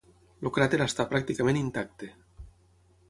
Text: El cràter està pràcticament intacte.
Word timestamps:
El 0.47 0.51
cràter 0.55 0.79
està 0.85 1.05
pràcticament 1.11 1.61
intacte. 1.63 2.11